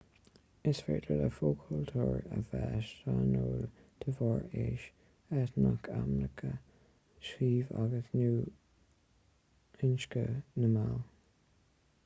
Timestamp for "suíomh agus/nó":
7.29-8.31